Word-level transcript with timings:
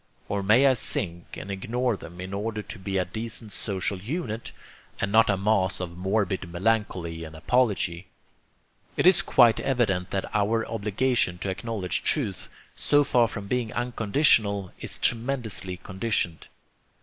or 0.29 0.41
may 0.41 0.65
I 0.65 0.73
sink 0.73 1.37
and 1.37 1.51
ignore 1.51 1.95
them 1.95 2.19
in 2.19 2.33
order 2.33 2.63
to 2.63 2.79
be 2.79 2.97
a 2.97 3.05
decent 3.05 3.51
social 3.51 3.99
unit, 3.99 4.51
and 4.99 5.11
not 5.11 5.29
a 5.29 5.37
mass 5.37 5.79
of 5.79 5.95
morbid 5.95 6.49
melancholy 6.51 7.23
and 7.23 7.35
apology? 7.35 8.07
It 8.97 9.05
is 9.05 9.21
quite 9.21 9.59
evident 9.59 10.09
that 10.09 10.25
our 10.33 10.65
obligation 10.67 11.37
to 11.45 11.51
acknowledge 11.51 12.01
truth, 12.03 12.49
so 12.75 13.03
far 13.03 13.27
from 13.27 13.45
being 13.45 13.71
unconditional, 13.73 14.71
is 14.79 14.97
tremendously 14.97 15.77
conditioned. 15.77 16.47